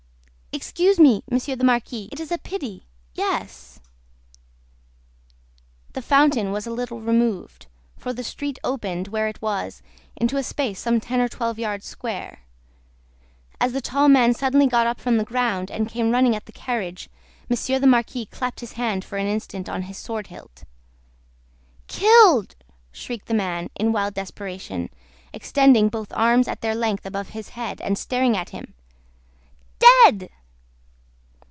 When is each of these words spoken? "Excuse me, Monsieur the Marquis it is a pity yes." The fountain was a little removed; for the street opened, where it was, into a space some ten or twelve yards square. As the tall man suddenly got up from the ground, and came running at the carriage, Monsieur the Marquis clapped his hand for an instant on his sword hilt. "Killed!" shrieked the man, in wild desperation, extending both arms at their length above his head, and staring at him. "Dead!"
"Excuse 0.53 0.99
me, 0.99 1.23
Monsieur 1.31 1.55
the 1.55 1.63
Marquis 1.63 2.09
it 2.11 2.19
is 2.19 2.29
a 2.31 2.37
pity 2.37 2.85
yes." 3.15 3.79
The 5.93 6.01
fountain 6.01 6.51
was 6.51 6.67
a 6.67 6.71
little 6.71 6.99
removed; 6.99 7.67
for 7.97 8.11
the 8.11 8.21
street 8.23 8.59
opened, 8.63 9.07
where 9.07 9.29
it 9.29 9.41
was, 9.41 9.81
into 10.17 10.35
a 10.35 10.43
space 10.43 10.77
some 10.79 10.99
ten 10.99 11.21
or 11.21 11.29
twelve 11.29 11.57
yards 11.57 11.85
square. 11.87 12.41
As 13.61 13.71
the 13.71 13.79
tall 13.79 14.09
man 14.09 14.33
suddenly 14.33 14.67
got 14.67 14.85
up 14.85 14.99
from 14.99 15.15
the 15.17 15.23
ground, 15.23 15.71
and 15.71 15.87
came 15.89 16.11
running 16.11 16.35
at 16.35 16.45
the 16.47 16.51
carriage, 16.51 17.07
Monsieur 17.49 17.79
the 17.79 17.87
Marquis 17.87 18.25
clapped 18.25 18.59
his 18.59 18.73
hand 18.73 19.05
for 19.05 19.17
an 19.17 19.27
instant 19.27 19.69
on 19.69 19.83
his 19.83 19.97
sword 19.97 20.27
hilt. 20.27 20.65
"Killed!" 21.87 22.55
shrieked 22.91 23.27
the 23.27 23.33
man, 23.33 23.69
in 23.75 23.93
wild 23.93 24.13
desperation, 24.15 24.89
extending 25.33 25.87
both 25.87 26.11
arms 26.13 26.49
at 26.49 26.59
their 26.61 26.75
length 26.75 27.05
above 27.05 27.29
his 27.29 27.49
head, 27.49 27.79
and 27.79 27.97
staring 27.97 28.35
at 28.35 28.49
him. 28.49 28.73
"Dead!" 29.79 30.29